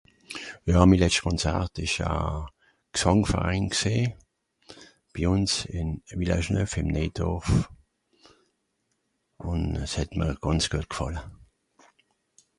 [0.71, 2.13] Ja mi letscht Konzart ìsch a
[2.95, 3.99] Gsàngverein gsìì,
[5.11, 5.89] bi uns ìn
[6.19, 7.45] Village Neuf, ìm Néidorf,
[9.51, 11.21] un es het m'r gànz güet gfàlle.